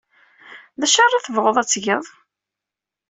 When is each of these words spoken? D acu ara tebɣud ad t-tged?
D 0.79 0.81
acu 0.85 0.99
ara 1.05 1.23
tebɣud 1.25 1.57
ad 1.57 1.67
t-tged? 1.67 2.03